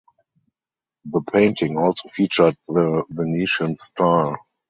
[1.05, 4.35] The painting also featured the Venetian style.